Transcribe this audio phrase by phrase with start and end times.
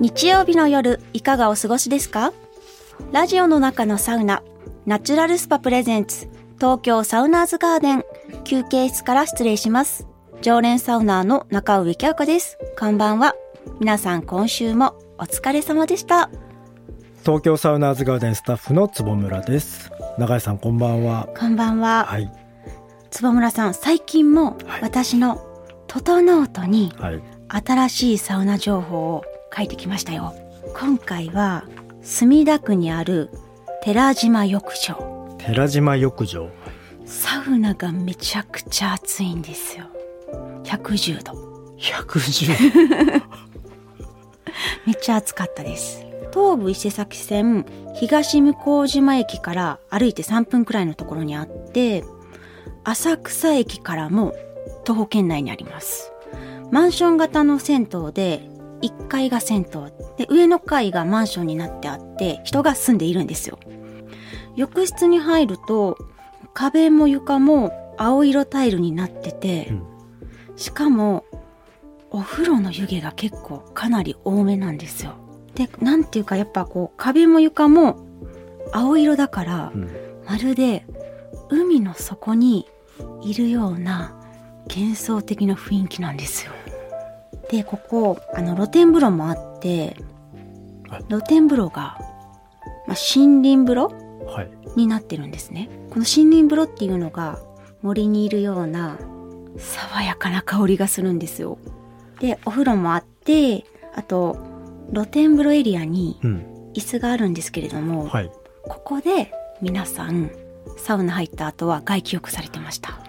[0.00, 2.32] 日曜日の夜いかがお過ごしですか？
[3.12, 4.42] ラジオの中のサウナ
[4.86, 8.04] ナチュラルスパプレゼンツ東京サウナーズガーデン
[8.44, 10.06] 休憩室から失礼します。
[10.42, 12.58] 常連サウナーの中上京子です。
[12.78, 13.34] こんばんは。
[13.78, 16.30] 皆さん今週もお疲れ様でした。
[17.24, 19.90] 東京サウナーズガーデンスタッフの坪村です。
[20.18, 21.28] 永井さんこんばんは。
[21.38, 22.32] こんばんは、はい。
[23.10, 24.82] 坪村さん最近もはい。
[24.82, 25.46] 私の
[25.86, 27.22] 「トトノート」にはい。
[27.48, 30.34] 新しいサウナ情報を書いてきましたよ。
[30.78, 31.64] 今回は
[32.02, 33.30] 墨田区にある
[33.82, 35.36] 寺島浴場。
[35.38, 36.48] 寺島浴場。
[37.04, 39.86] サウナがめちゃくちゃ暑いんですよ。
[40.64, 41.32] 110度。
[41.78, 43.22] 110
[44.86, 46.04] めっちゃ暑かったです。
[46.32, 52.04] 東武伊勢崎線東向島駅から歩いて3分くらいのところにあって
[52.84, 54.34] 浅草駅からも
[54.84, 56.12] 徒歩圏内にあります。
[56.70, 58.49] マンション型の銭湯で
[58.82, 59.92] 1階が銭湯。
[60.16, 63.58] で上の階がマンションになってあって人が住んでいるんですよ。
[64.56, 65.96] 浴室に入ると
[66.54, 69.82] 壁も床も青色タイルになってて、うん。
[70.56, 71.24] しかも
[72.10, 75.14] お風呂の湯気が結構かなり多めなんですよ。
[75.54, 78.06] でなんていうかやっぱこう壁も床も
[78.72, 79.90] 青色だから、うん。
[80.26, 80.86] まるで
[81.48, 82.68] 海の底に
[83.22, 84.16] いるような
[84.68, 86.52] 幻想的な雰囲気なんですよ
[87.50, 89.96] でここあの露天風呂もあって
[90.88, 91.04] はい。
[91.08, 91.98] 露天風呂が、
[92.86, 93.92] まあ、森林風呂
[94.26, 94.50] はい。
[94.76, 95.68] になってるんですね。
[95.90, 97.40] この森林風呂っていうのが
[97.82, 98.98] 森にいるような
[99.56, 101.58] 爽やかな香りがするんですよ。
[102.20, 104.36] でお風呂もあってあと
[104.92, 106.46] 露天風呂エリアにうん。
[106.72, 108.30] 椅子があるんですけれども、はい。
[108.62, 110.30] ここで皆さん
[110.76, 113.00] サウナ入った後は外気浴されてました。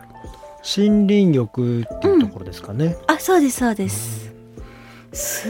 [0.63, 4.20] 森林浴っていうところですかね、あそうですそうです
[5.13, 5.49] す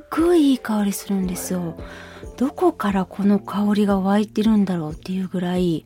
[0.00, 1.76] っごいいい香りするんですよ。
[2.36, 5.84] どこからこの香りが湧いてるんだろうっていうぐらい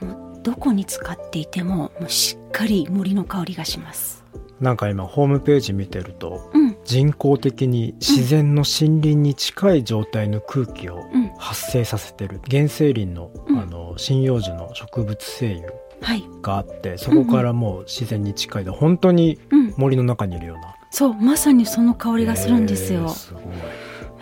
[0.00, 4.24] もうどこに使っていてももうしっかり森の香りがします。
[4.60, 6.76] なんか今ホームページ見てるとうん。
[6.84, 11.28] 人工的に自然の森林に近い状態の空気をうん。
[11.38, 13.58] 発生させてる原生林の,、うん。
[13.58, 15.72] あの針葉樹の植物精油
[16.02, 16.24] はい。
[16.42, 19.74] があってそこからもう自然に近いで本当にうん。
[19.76, 23.00] 森の中にいるようなそうまさにその香りがするんですよ。
[23.00, 23.34] へー、す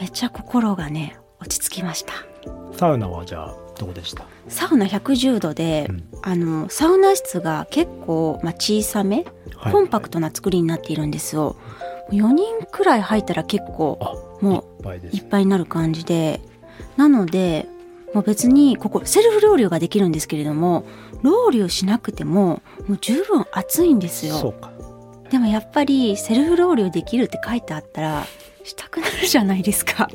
[0.00, 2.15] めっちゃ心がね落ち着きました。
[2.75, 6.09] サウナはじゃあどうでした、サウナ110度で、うん。
[6.22, 9.72] あのサウナ室が結構、まあ、小さめはい。
[9.72, 11.56] コンパクトな作りになっているんですよ。
[12.10, 16.41] 4人くらい入ったら結構あもういっぱいになる感じで。
[16.97, 17.69] なので
[18.15, 20.84] もう別にここセルフロウリュができるんですけれども
[21.22, 24.37] ロウリュしなくてももう十分暑いんですよ。
[24.37, 24.72] そうか
[25.32, 28.26] でもやっぱりセルフロウリュできるって書いてあったら
[28.65, 30.09] したくなるじゃないですか。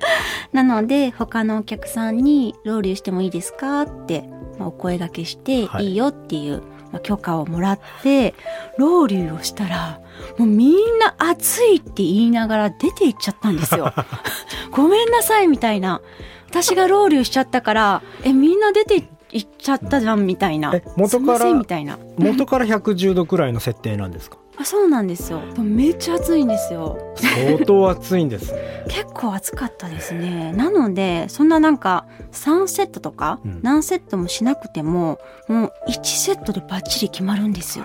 [0.52, 4.24] なので他のお客さんに「ロウリュしてもいいですか?」って、
[4.58, 5.90] まあお声掛けしてはい。
[5.90, 8.34] いいよっていう、まあ許可をもらって
[8.78, 10.00] ロウリュをしたら
[10.38, 13.92] もうみんな暑いって言いながら出て行っちゃったんですよ。
[14.72, 16.00] ごめんなさいみたいな。
[16.48, 20.72] 私がロウリュしちゃったからえみんな出て行っちゃったじゃんみたいな。
[20.74, 21.98] え元からすいませんみたいな。
[22.18, 24.38] 元から110度くらいの設定なんですか？
[24.62, 25.42] あそうなんですよ。
[25.58, 26.96] めっちゃ暑いんですよ。
[27.16, 28.84] 相当暑いんですね。
[28.88, 30.52] 結構暑かったですね。
[30.52, 33.60] なのでそんななんか3セットとかうん。
[33.62, 35.18] 何セットもしなくても
[35.48, 37.84] もう1セットでバッチリ決まるんですよ。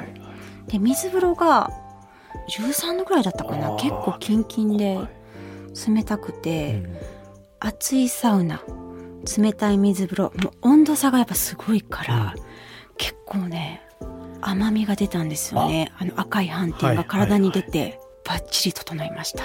[0.67, 1.71] で水風呂が
[2.49, 3.75] 13度くらいだったかな。
[3.77, 4.99] 結構キンキンで
[5.88, 6.83] 冷たくて、
[7.59, 8.61] 熱いサウナ
[9.38, 12.35] 冷たい水風呂もう温度差がやっぱすごいから、
[12.97, 13.86] 結構ね
[14.41, 15.91] 甘みが出たんですよね。
[15.97, 16.05] あ。
[16.05, 19.43] の赤い斑点が体に出て、バッチリ整いました。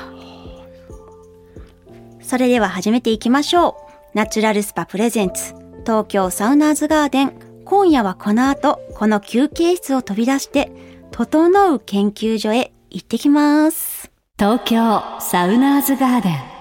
[2.20, 3.76] それでは始めていきましょ
[4.14, 4.14] う。
[4.14, 5.54] ナチュラルスパプレゼンツ。
[5.84, 7.32] 東京サウナーズガーデン。
[7.64, 10.72] 今夜はこの後この休憩室を飛び出して
[11.10, 14.10] 整う研究所へ行ってきます。
[14.38, 16.52] 東京サウナーズガーデン。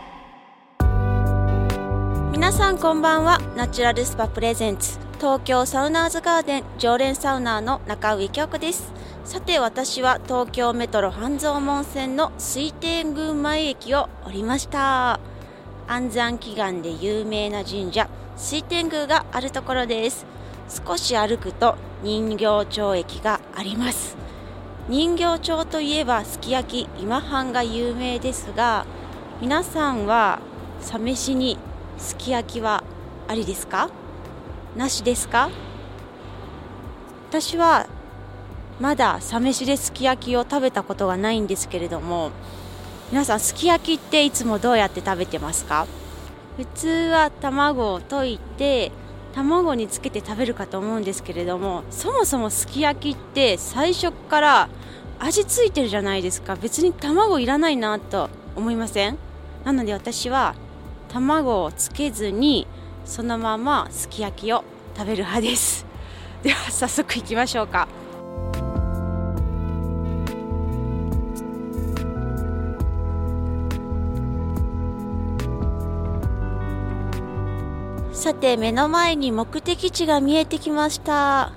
[2.31, 3.39] 皆さんこんばんは。
[3.55, 8.91] ナチュラルスパプレゼンツ東京サウナーズガーデン常連サウナーの中上京子です。
[9.23, 15.19] さて私は東京メトロ半蔵門線の水天宮前駅を降りました。
[15.87, 20.25] 安産祈願で有名な神社水天宮があるところです。
[20.87, 24.17] 少し歩くと人形町駅があります。
[24.89, 28.87] 人形町といえばすき焼き今半が有名ですが
[29.39, 30.39] 皆さんは
[30.79, 31.59] サ飯に
[31.99, 32.83] すき焼きは
[33.27, 33.91] ありですか？
[34.75, 35.49] なしですか？
[37.29, 37.87] 私は
[38.79, 42.31] まだサ飯ですき焼きを食べたことがないんですけれども
[43.11, 45.87] 皆さんすき焼きっていつもどうやって食べてますか？
[46.55, 48.91] 普通は卵を溶いて
[49.33, 54.69] 卵につけて食べるかと思うんですけれどもそもそもすき焼きって最初から
[55.19, 56.55] 味付いてるじゃないですか。
[56.55, 59.17] 別に卵いらないなと思いません？
[59.65, 60.55] なので私は
[61.09, 62.67] 卵をつけずに
[63.05, 64.63] そのまますき焼きを
[64.95, 65.85] 食べる派です。
[66.43, 67.87] では早速いきましょうか。
[78.11, 81.53] さて目の前に目的地が見えてきました。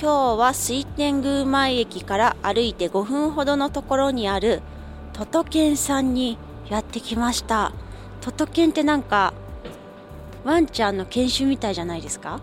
[0.00, 4.62] 今日は水天宮前駅から歩いて5分ほどのところにある
[5.12, 6.38] トトケンさんに
[6.70, 7.72] やってきました。
[8.22, 9.34] トトケンってなんか
[10.44, 12.40] ワンちゃんの研修みたいじゃないですか？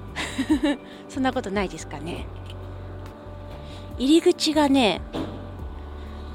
[1.09, 2.25] そんなことないですかね？
[3.97, 5.01] 入り口がね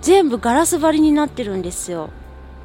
[0.01, 2.11] 全部ガラス張りになってるんですよ。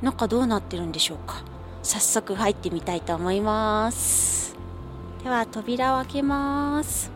[0.02, 1.44] 中どうなってるんでしょうか？
[1.84, 4.56] 早速入ってみたいと思います。
[5.24, 7.12] では扉を開けます。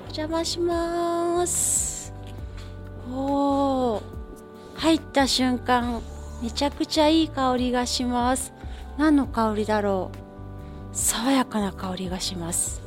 [0.00, 2.12] お邪魔します。
[3.10, 4.02] おー。
[4.76, 6.02] 入った瞬間
[6.42, 8.52] めちゃくちゃいい香りがします。
[8.98, 10.10] 何の香りだろ
[10.92, 10.96] う？
[10.96, 12.82] 爽やかな香りがします。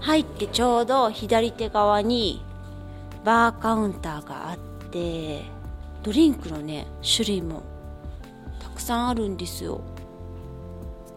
[0.00, 2.44] 入ってちょうど左手側に
[3.24, 4.58] バーカウンターがあっ
[4.90, 5.42] て
[6.02, 7.62] ドリンクのね種類も
[8.60, 9.80] たくさんあるんですよ。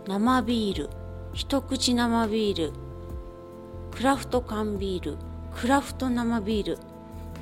[0.07, 0.89] 生ビール。
[1.33, 2.73] 一口生ビール。
[3.91, 5.17] クラフト缶ビール。
[5.53, 6.77] クラフト生ビール。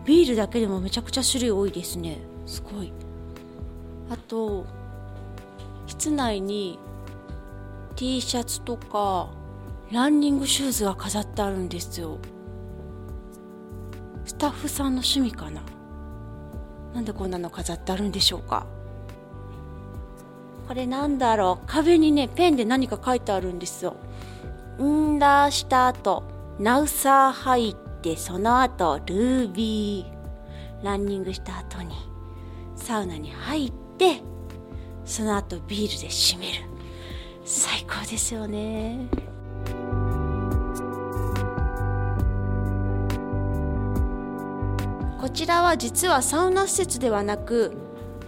[0.04, 2.20] ビールだけでもめちゃくちゃ種類多いですね。
[2.46, 2.92] すごい。
[4.10, 4.66] あと
[5.88, 6.80] 室内に
[7.96, 9.30] T シャツとか
[9.92, 12.18] ランニングシューズが飾ってあるんですよ。
[14.26, 15.62] スタッフさんの趣味かな。
[16.94, 18.66] なんでこんなの飾ってあるんでしょうか。
[20.68, 21.68] これなんだろう。
[21.68, 23.96] 壁にねペンで何か書いてあるんですよ。
[24.82, 26.24] んだした後
[26.60, 31.96] ナウサー入ってその後ルービーランニングした後に
[32.76, 34.22] サウナに入ってって
[35.06, 36.66] その後ビールで締める。
[37.46, 39.08] 最高ですよね。
[45.22, 47.74] こちらは実はサウナ施設ではなく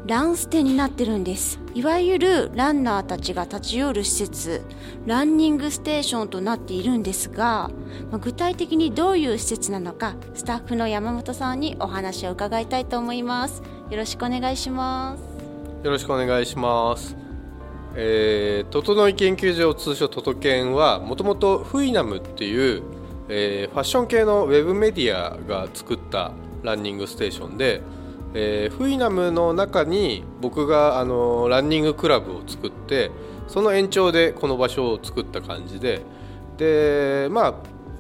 [0.05, 1.59] ランステになってるんです。
[1.73, 4.63] いわゆるランナーたちが立ち寄る施設
[5.05, 7.69] ランニングステーションとなっているんですが、
[8.11, 13.61] まあ、具体的にどういう施設なのかスタッフの山本さんにお話を伺いたいと思います。
[13.89, 15.36] よろしくお願いします。
[15.87, 17.15] よろしくお願いします。
[17.95, 22.83] えー、整い研究所通称トトケンはもともとフイナムっていう、
[23.29, 27.81] えー、ファッション系のウェブメディアが作ったランニングステーションで
[28.33, 33.09] えー、フイナムの中に僕があのランニングクラブを作って
[33.47, 36.01] その延長でこの場所を作った感じで。
[36.57, 37.53] でまあ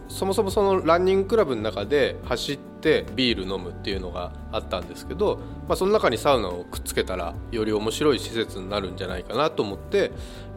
[0.07, 10.11] そもそもそのランニングクラブの中で走ってビール飲むっていうのがあったんですけど、まあ、その中にサウナをくっつけたらより面白い施設になるんじゃないかなと思って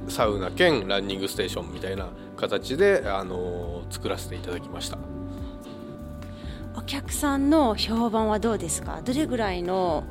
[0.09, 4.97] サウナ兼ランニングステーションみたいな形で、あの作らせていただきました。
[6.77, 9.03] お客さんの評判はどうですか？
[9.03, 10.05] どれぐらいの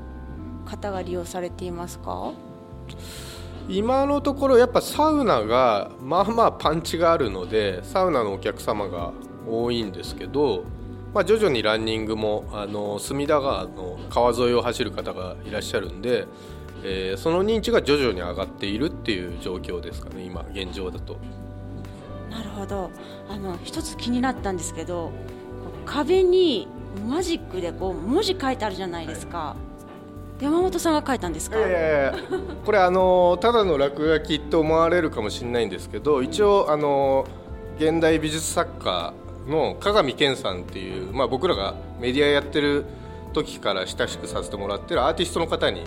[0.66, 2.34] 方が利用されていますか？
[3.68, 9.14] 今のところやっぱサウナがまあまあパンチがあるのでサウナのお客様が
[9.48, 10.64] 多いんですけど、
[11.14, 16.28] まあ、徐々にランニングもあの隅田川の川沿いを走る方がいらっしゃるんで、
[16.84, 21.18] えー、その認知が徐々に上がっているっていう状況ですかね今現状だと。
[22.30, 22.92] なるほど。
[23.28, 25.12] あの一つ気になったんですけど
[25.86, 26.68] 壁に
[27.08, 29.56] マジックでこう文字書いてあるじゃないですか、は
[30.40, 37.26] い、山本さんが書いたんですか、えー、 これあのただの落書きと思われるかもしれないんですけど一応あの
[37.78, 39.14] 現代美術作家
[39.50, 42.86] の加賀美健さんっていう、まあ、僕らがメディアやってる
[43.34, 45.84] 時から親しくさせてもらってるアーティストの方に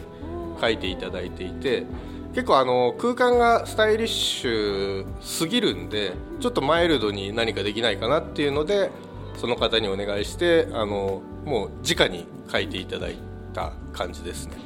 [0.61, 1.87] 書いていただいていて
[2.35, 8.91] 結構あの空間がスタイリッシュすぎるんでちょっとマイルドに何かできないかなっていうので
[9.37, 13.17] その方にお願いしてあのもう直に書いていただい
[13.53, 14.57] た感じですね。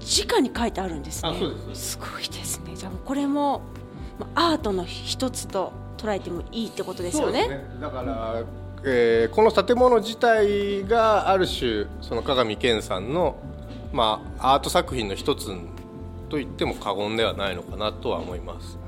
[0.00, 1.34] 直に書いてあるんですね。
[1.72, 1.92] す。
[1.92, 2.76] すごいですね。
[2.76, 3.62] じゃあこれも
[4.34, 8.42] アートの一つと捉えてもいいってことですよね、ね、だから、
[8.84, 13.36] えー、この建物自体がある種その加賀美健さんの、
[13.92, 15.46] まあ、アート作品の一つ
[16.28, 18.78] と言っても過言ではないのかなとは思います。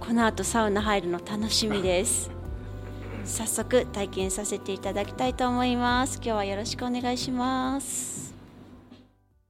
[0.00, 2.30] この後サウナ入るの楽しみです。
[3.24, 6.16] 早速体験させていただきたいと思います。
[6.16, 8.34] 今日はよろしくお願いします。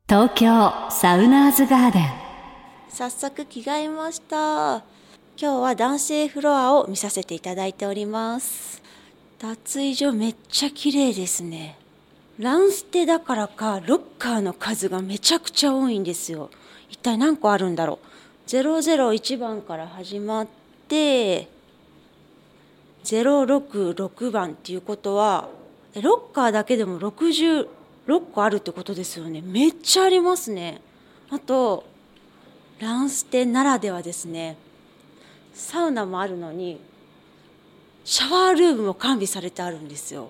[0.08, 2.26] 東京サウナーズガーデン。
[2.96, 4.95] 早速着替えました
[5.38, 8.80] 今日は男性フロアを見させていただいております。
[9.38, 11.76] 脱衣所めっちゃ綺麗ですね。
[12.38, 16.48] ランステだからかロッカーの数がめちゃくちゃ多いんですよ。
[16.88, 18.48] 一体何個あるんだろう。
[18.48, 20.48] 001番から始まっ
[20.88, 21.48] て
[23.04, 25.50] 066番っていうことは
[26.00, 27.66] ロッカーだけでも66
[28.32, 29.42] 個あるってことですよね。
[29.42, 30.80] めっちゃありますね。
[31.28, 31.84] あと
[32.80, 34.56] ランステならではですね。
[35.56, 36.78] サウナもあるのに
[38.04, 40.28] シャワールームも完備されてあるんですよ。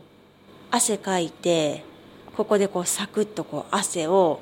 [0.70, 1.84] 汗かいて
[2.36, 4.40] ここでこうサクッとこう汗を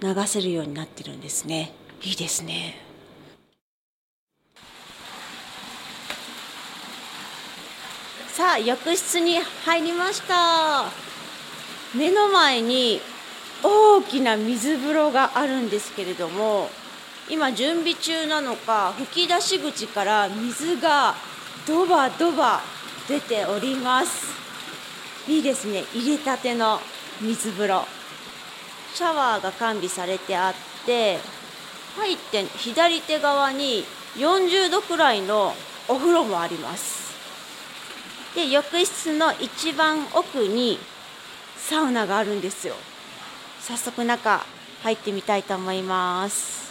[0.00, 1.72] 流せるようになってるんですね。
[2.02, 2.76] いいですね。
[8.28, 10.84] さあ浴室に入りました。
[11.96, 13.00] 目の前に
[13.64, 16.70] 大きな水風呂があるんですけれども
[17.30, 21.14] 今準備中なのか吹き出し口から水が
[21.66, 22.60] ドバドバ
[23.06, 24.28] 出ております。
[25.28, 25.84] いいですね。
[25.94, 26.80] 入れたての
[27.20, 27.84] 水風呂。
[28.94, 31.18] シャワーが完備されてあって
[31.96, 33.84] 入って左手側に
[34.16, 35.54] 40度くらいの
[35.86, 37.14] お風呂もあります。
[38.34, 40.78] で浴室の一番奥に
[41.56, 42.74] サウナがあるんですよ。
[43.60, 44.44] 早速中
[44.82, 46.67] 入ってみたいと思います。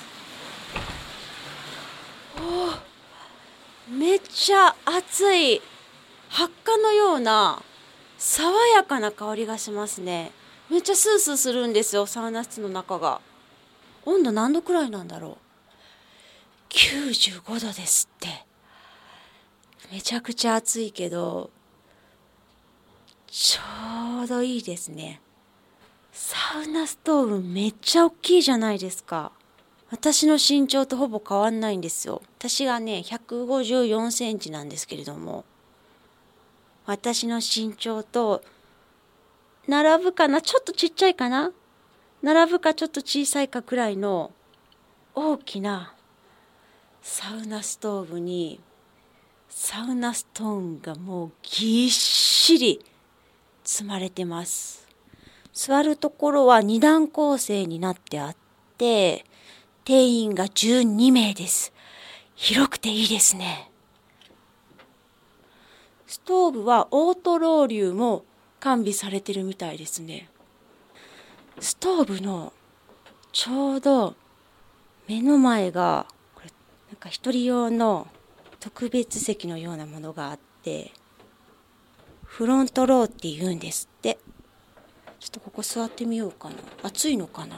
[3.89, 5.61] めっちゃ熱い
[6.29, 7.61] 発火のような
[8.17, 10.31] 爽やかな香りがしますね。
[10.69, 13.21] めっちゃスースーするんですよサウナ室の中が。
[14.05, 16.73] 温度何度くらいなんだろう。
[16.73, 18.45] 95度ですって。
[19.91, 21.49] めちゃくちゃ暑いけど
[23.27, 25.21] ちょうどいいですね。
[26.11, 29.31] サウナストーブめっちゃ大きいじゃないですか。
[29.89, 32.21] 私の身長とほぼ変わんないんですよ。
[32.37, 35.45] 私がね154センチなんですけれども。
[36.85, 38.43] 私の身長と
[39.67, 40.41] 並ぶかな？
[40.41, 41.51] ちょっとちっちゃいかな？
[42.21, 44.31] 並ぶかちょっと小さいかくらいの
[45.15, 45.93] 大きな
[47.01, 48.59] サウナストーブに
[49.49, 52.83] サウナストーンがもうぎっしり
[53.63, 54.87] 積まれてます。
[55.53, 58.35] 座るところは2段構成になってあっ
[58.77, 59.25] て
[59.87, 61.71] 定員が12名です。
[62.35, 63.71] 広くていいですね。
[66.05, 68.25] ストーブはオートロウリュも
[68.59, 70.27] 完備されてるみたいですね。
[71.61, 72.51] ストーブの
[73.31, 74.15] ちょうど
[75.07, 76.51] 目の前がこれ
[76.89, 78.07] なんか一人用の
[78.59, 80.91] 特別席のようなものがあって
[82.25, 84.17] フロントローって言うんですって。
[85.21, 86.55] ちょっとここ座ってみようかな。
[86.83, 87.57] 暑いのかな。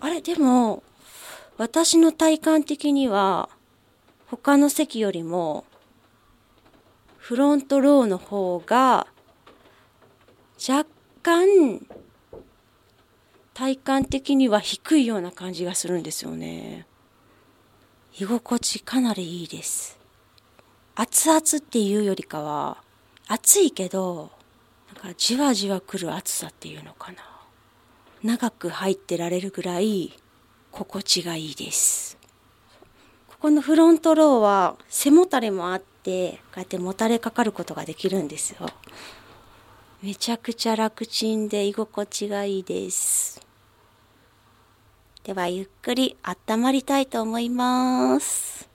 [0.00, 0.82] あれでも
[1.58, 3.48] 私の体感的には
[4.28, 5.64] 他の席よりも
[7.16, 9.08] フロントローの方が
[10.66, 10.88] 若
[11.22, 11.84] 干
[13.54, 16.86] 体感的には低いような感じがするんですよね。
[18.16, 19.98] 居心地かなりいいです。
[20.94, 22.78] 熱々っていうよりかは
[23.26, 24.30] 暑いけど
[24.94, 27.18] なんかじわじわくる暑さっていうのかな。
[28.22, 30.12] 長く入ってられるぐらい
[30.72, 32.16] 心地がいいです。
[33.28, 38.68] ここのフロントローは背もたれもあってこうやってもたれかかることができるんですよ。
[40.02, 43.40] めちゃくちゃ楽ちんで居心地がいいです。
[45.24, 48.68] ではゆっくり温まりたいと思います。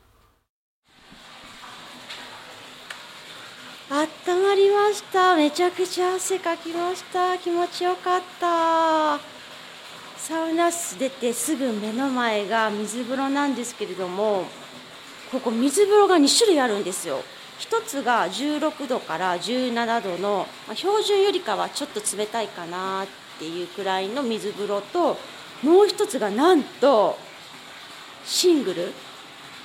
[3.89, 5.35] 温まりました。
[5.35, 7.37] めちゃくちゃ汗かきました。
[7.37, 9.42] 気持ちよかった。
[10.25, 14.45] サウナ室出てすぐ目の前が水風呂なんですけれども
[15.29, 17.19] ここ水風呂が2種類あるんですよ。
[17.59, 25.17] 1つが16度から17度の、まあ、標準よりかはちょっと冷たいかなっていうくらいの水風呂と
[25.61, 27.17] もう1つがなんと
[28.23, 28.93] シングル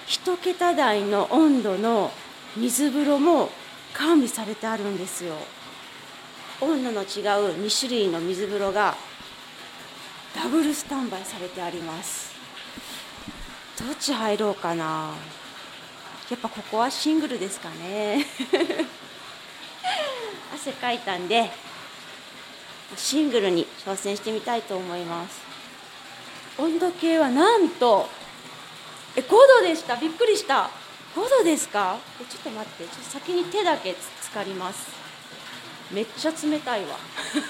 [0.09, 2.11] 1桁台の温度の
[2.57, 3.51] 水風呂も
[3.93, 5.37] 完備されてあるんですよ。
[6.61, 7.07] 温度の違う
[7.65, 8.97] 2種類の水風呂が
[10.41, 12.33] ダブルスタンバイされてあります。
[13.77, 15.13] どっち入ろうかな。
[16.31, 18.25] やっぱここはシングルですかね。
[20.55, 21.51] 汗かいたんで
[22.97, 25.41] シングルに挑戦してみたいと思います。
[26.57, 28.09] 温度計はなんと
[29.17, 29.97] え5度でした？
[29.97, 30.71] びっくりした。
[31.17, 31.99] 5度ですか？
[32.21, 35.08] えちょっと待ってちょっと先に手だけつかります。
[35.91, 36.99] めっちゃ冷たいわ。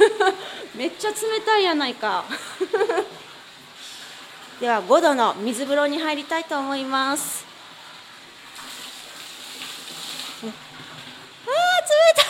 [0.75, 2.25] めっちゃ冷たいやないか。
[4.61, 7.45] では5度の水風呂に入りたいと思います。
[10.43, 10.55] あー冷
[12.17, 12.27] たい。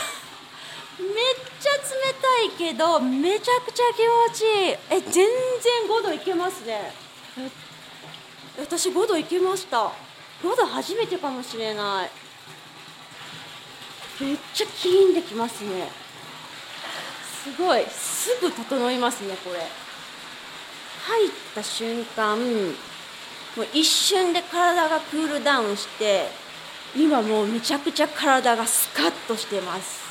[1.02, 1.14] めっ
[1.60, 1.78] ちゃ冷
[2.22, 4.76] たいけどめちゃくちゃ気持ちいい。
[4.90, 5.26] え全然
[5.88, 6.92] 5度いけますね。
[8.58, 9.92] 私5度いけました。
[10.42, 12.10] 5度初めてかもしれない。
[14.20, 15.88] めっちゃキーンできますね。
[17.42, 17.84] すごい。
[17.86, 19.58] すぐ整いますねこれ。
[19.58, 26.26] 入った瞬間もう一瞬で体がクールダウンして
[26.94, 30.06] 今もうめちゃくちゃ体がスカッとしてます。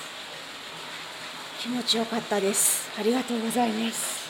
[1.60, 2.90] 気持ちよかったです。
[3.00, 4.28] ありがとうございます。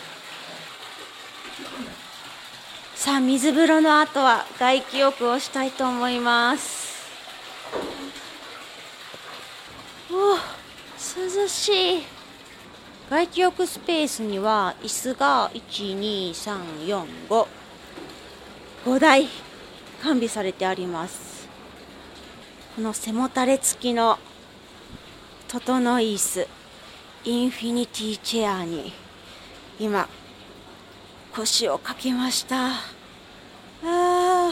[2.95, 7.07] さあ水風呂の後は外気浴をしたいと思います
[10.11, 12.03] お涼しい
[13.09, 17.47] 外気浴スペースには椅子が12345
[18.85, 19.27] 5台
[20.03, 21.47] 完備されてあります。
[22.75, 24.19] この背もたれ付きの
[25.47, 26.47] 整い椅子
[27.25, 28.93] インフィニティチェアに
[29.79, 30.07] 今
[31.33, 32.73] 腰をかけました。
[33.83, 34.51] あ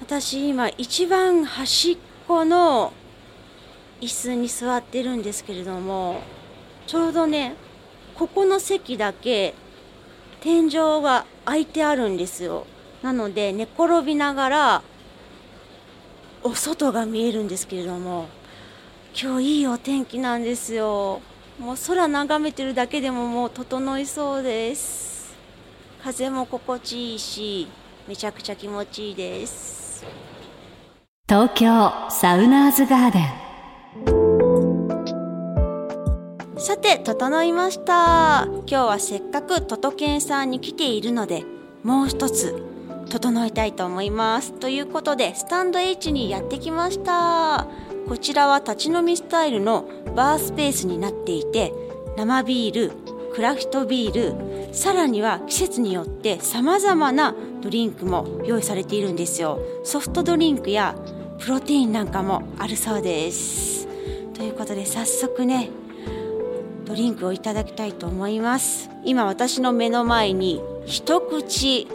[0.00, 2.92] 私今一番端っこの
[4.02, 6.20] 椅子に座ってるんですけれども
[6.88, 7.54] ちょうどね
[8.16, 9.54] ここの席だけ
[10.40, 12.66] 天井が開いてあるんですよ。
[13.00, 14.82] なので寝転びながら
[16.42, 18.26] お外が見えるんですけれども
[19.18, 21.20] 今日いいお天気なんですよ。
[21.58, 25.36] もう空眺めてるだけでももう整いそうです。
[26.02, 27.68] 風も心地いいし
[28.08, 30.04] めちゃくちゃ気持ちいいです。
[31.28, 33.51] 東京サウナーズガーデン。
[36.62, 38.44] さて整いました。
[38.46, 41.42] 今日はせっかくトトケンさんに来ているので
[41.82, 42.54] もう一つ
[43.10, 44.52] 整えたいと思います。
[44.52, 47.66] ということでスタンド H にやってきました。
[48.08, 51.72] こちらは立ち飲みスタイルのバースペースになっていて
[52.16, 52.92] 生ビール
[53.34, 59.58] クラフトビールさらには季節によって様々なドリンクも用意されているんですよ。
[59.82, 60.94] ソフトドリンクや
[61.40, 63.88] プロテインなんかもあるそうです。
[64.32, 65.70] ということで早速ね
[66.92, 68.90] ドリンクをいただきたいと思います。
[69.02, 71.88] 今私の目の前に一口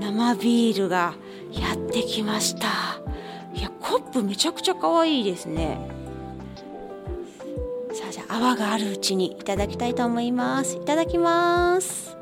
[0.00, 1.14] 生ビールが
[1.52, 2.66] やってきました。
[3.54, 5.78] いやコップめちゃくちゃ可愛いですね。
[7.92, 10.74] さあじゃあ泡があるうちにいただきたいと思います。
[10.74, 12.16] いただきます。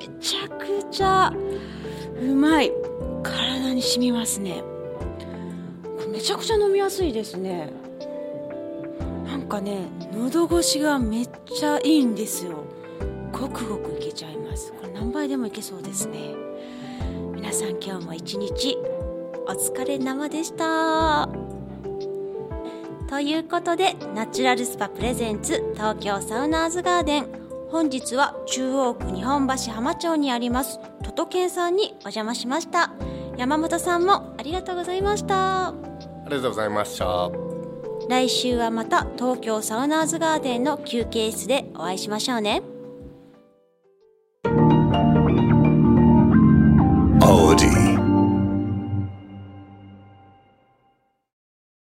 [0.00, 1.32] めちゃくちゃ
[2.20, 2.72] うまい。
[3.22, 4.64] 体に染みますね。
[6.16, 7.68] めちゃくちゃ飲みやすいですね。
[9.26, 9.82] なんかね
[10.14, 12.64] 喉越しがめっちゃいいんですよ。
[13.30, 14.72] ごくごくいけちゃいます。
[14.72, 16.34] これ何杯でもいけそうですね。
[17.34, 18.78] 皆さん今日も一日
[19.46, 21.28] お疲れ生でした。
[23.10, 27.26] ということでナチュラルスパプレゼンツ東京サウナーズガーデン。
[27.68, 32.94] 本日は中央区日本橋浜町にありますトトケンさんにお邪魔しました。
[33.36, 35.74] 山本さんもありがとうございました。
[36.26, 37.30] ありがとうございました。
[38.08, 42.62] 来週はまた東京サウナーズガーデンの休憩室でお会いしましょうね。